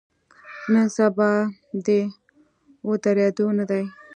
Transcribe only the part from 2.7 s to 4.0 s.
ودریدو نه دی.